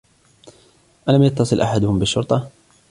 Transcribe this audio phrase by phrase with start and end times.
[1.09, 2.47] ألم يتصل أحدهم بالشرطة؟